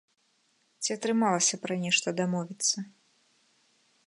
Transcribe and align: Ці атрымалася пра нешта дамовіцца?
Ці 0.85 0.89
атрымалася 0.97 1.61
пра 1.67 1.73
нешта 1.83 2.07
дамовіцца? 2.23 2.77